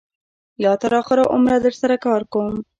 یا 0.63 0.73
تر 0.81 0.91
آخره 1.01 1.23
عمره 1.33 1.57
در 1.63 1.73
سره 1.81 1.95
کار 2.05 2.21
کوم. 2.33 2.53